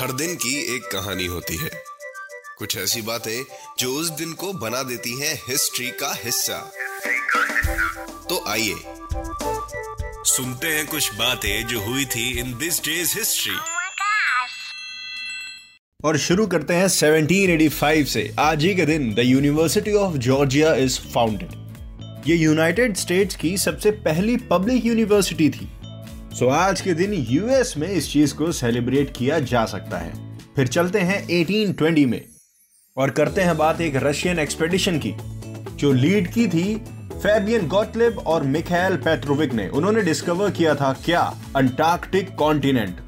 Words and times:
हर 0.00 0.12
दिन 0.12 0.34
की 0.34 0.76
एक 0.76 0.82
कहानी 0.82 1.26
होती 1.26 1.56
है। 1.56 1.70
कुछ 2.58 2.76
ऐसी 2.76 3.02
बातें 3.02 3.44
जो 3.78 3.92
उस 3.92 4.10
दिन 4.10 4.32
को 4.32 4.52
बना 4.52 4.82
देती 4.82 5.20
हैं 5.20 5.34
हिस्ट्री 5.48 5.90
का 5.90 6.12
हिस्सा। 6.24 6.72
तो 8.28 8.44
आइए 8.48 8.74
सुनते 10.24 10.66
हैं 10.66 10.86
कुछ 10.86 11.14
बातें 11.14 11.66
जो 11.66 11.80
हुई 11.80 12.04
थी 12.04 12.38
इन 12.38 12.58
दिस 12.58 12.80
डेज़ 12.80 13.18
हिस्ट्री. 13.18 13.56
और 16.04 16.18
शुरू 16.18 16.46
करते 16.46 16.74
हैं 16.74 16.88
1785 16.88 18.04
से। 18.04 18.34
आज 18.38 18.64
ही 18.64 18.74
के 18.74 18.86
दिन 18.86 19.14
the 19.14 19.18
University 19.18 19.92
of 19.92 20.16
Georgia 20.16 20.74
is 20.74 21.00
founded 21.14 21.60
ये 22.26 22.36
यूनाइटेड 22.36 22.96
स्टेट्स 22.96 23.36
की 23.36 23.56
सबसे 23.58 23.90
पहली 23.90 24.36
पब्लिक 24.36 24.86
यूनिवर्सिटी 24.86 25.50
थी। 25.50 25.68
सो 26.30 26.46
so, 26.46 26.52
आज 26.52 26.80
के 26.80 26.92
दिन 26.94 27.12
यूएस 27.12 27.74
में 27.76 27.88
इस 27.88 28.12
चीज़ 28.12 28.34
को 28.34 28.52
सेलिब्रेट 28.52 29.16
किया 29.16 29.38
जा 29.38 29.64
सकता 29.64 29.98
है। 29.98 30.38
फिर 30.56 30.66
चलते 30.66 31.00
हैं 31.00 31.26
1820 31.28 32.06
में 32.06 32.24
और 32.96 33.10
करते 33.10 33.40
हैं 33.40 33.56
बात 33.56 33.80
एक 33.80 33.96
रशियन 33.96 34.38
एक्सपेडिशन 34.38 34.98
की 34.98 35.14
जो 35.76 35.92
लीड 35.92 36.32
की 36.32 36.46
थी 36.46 36.74
फैबियन 37.22 37.66
गॉटलिब 37.66 38.18
और 38.18 38.42
मिखाइल 38.42 38.96
पेट्रोविक 38.96 39.54
ने। 39.54 39.68
उन्होंने 39.68 40.02
डिस्कवर 40.02 40.50
किया 40.50 40.74
था 40.74 40.92
क्या 41.04 41.34
अंटार्कटिक 41.56 42.34
कॉन्टिनेंट 42.34 43.00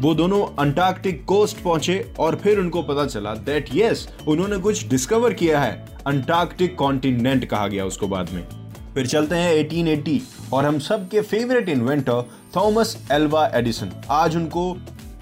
वो 0.00 0.14
दोनों 0.14 0.56
अंटार्कटिक 0.58 1.24
कोस्ट 1.24 1.62
पहुँचे 1.62 2.12
और 2.18 2.36
फिर 2.36 2.58
उनको 2.58 2.82
पता 2.82 3.06
चला 3.06 3.34
दैट 3.34 3.68
यस 3.74 4.08
उन्होंने 4.28 4.58
कुछ 4.58 4.88
डिस्कवर 4.88 5.32
किया 5.32 5.60
है। 5.60 5.86
अंटार्कटिक 6.06 6.76
कॉन्टिनेंट 6.76 7.44
कहा 7.44 7.68
गया 7.68 7.84
उसको 7.84 8.08
बाद 8.08 8.30
में। 8.30 8.46
फिर 8.94 9.06
चलते 9.06 9.34
हैं 9.34 9.54
1880 9.54 10.20
और 10.52 10.64
हम 10.64 10.78
सब 10.78 11.08
के 11.08 11.20
favourite 11.20 11.68
inventor 11.68 12.22
Thomas 12.56 12.96
Alva 13.12 13.46
Edison 13.54 13.90
आज 14.10 14.36
उनको, 14.36 14.70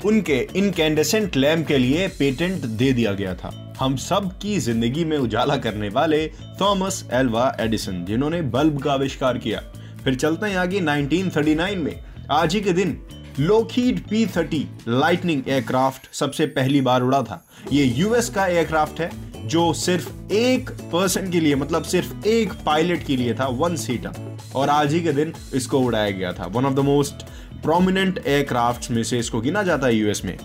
उनके 0.05 0.37
इनकैंडेसेंट 0.57 1.37
लैम्प 1.37 1.67
के 1.67 1.79
लिए 1.79 2.09
पेटेंट 2.09 2.65
दे 2.65 2.93
दिया 2.93 3.13
गया 3.13 3.35
था। 3.35 3.51
हम 3.81 3.97
सब 3.97 4.31
की 4.39 4.59
ज़िंदगी 4.59 5.05
में 5.05 5.17
उजाला 5.19 5.57
करने 5.57 5.89
वाले 5.89 6.27
थॉमस 6.61 7.05
एल्वा 7.13 7.55
एडिसन 7.61 8.05
जिन्होंने 8.05 8.41
बल्ब 8.55 8.83
का 8.83 8.93
आविष्कार 8.93 9.39
किया। 9.39 9.61
फिर 10.05 10.15
चलते 10.15 10.47
हैं 10.47 10.57
आगे 10.57 10.81
1939 10.81 11.77
में। 11.77 11.95
आज 12.31 12.55
ही 12.55 12.61
के 12.61 12.73
दिन 12.73 12.99
Lockheed 13.41 14.01
P 14.09 14.25
thirty 14.27 14.67
Lightning 14.89 15.49
aircraft 15.49 16.15
सबसे 16.15 16.47
पहली 16.49 16.81
बार 16.81 17.03
उड़ा 17.03 17.23
था। 17.23 17.43
ये 17.73 17.85
यूएस 17.85 18.29
का 18.31 18.47
एयरक्राफ्ट 18.47 19.01
है। 19.01 19.11
जो 19.47 19.73
सिर्फ़ 19.73 20.33
एक 20.33 20.71
पर्सन 20.93 21.31
के 21.31 21.41
लिए 21.41 21.55
मतलब 21.55 21.83
सिर्फ़ 21.83 22.27
एक 22.27 22.53
पायलट 22.67 23.05
के 23.07 23.17
लिए 23.17 23.35
था 23.35 23.47
वन 23.47 23.77
सीटर 23.77 24.39
और 24.57 24.69
आज 24.69 24.93
ही 24.93 25.01
के 25.01 25.13
दिन 25.13 25.33
इसको 25.55 25.81
उड़ाया 25.81 26.11
गया 26.11 26.33
था. 26.33 26.47
One 26.47 26.67
of 26.67 26.75
the 26.75 26.79
most 26.79 27.23
prominent 27.63 28.23
aircraft 28.27 28.91
में 28.91 29.03
से 29.03 29.19
इसको 29.19 29.41
गिना 29.41 29.63
जाता 29.63 29.87
है 29.87 29.95
यूएस 29.95 30.25
में. 30.25 30.37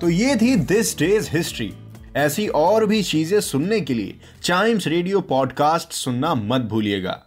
तो 0.00 0.08
ये 0.08 0.36
थी 0.36 0.54
दिस 0.56 0.98
डेज़ 0.98 1.30
हिस्ट्री 1.32 1.72
ऐसी 2.16 2.46
और 2.48 2.86
भी 2.86 3.02
चीज़ें 3.02 3.40
सुनने 3.40 3.80
के 3.80 3.94
लिए 3.94 4.18
चाइम्स 4.42 4.86
रेडियो 4.86 5.20
पॉडकास्ट 5.20 5.92
सुनना 5.92 6.34
मत 6.34 6.60
भूलिएगा. 6.60 7.22